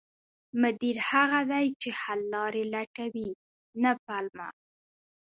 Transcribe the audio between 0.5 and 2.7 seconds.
مدیر هغه دی چې حل لارې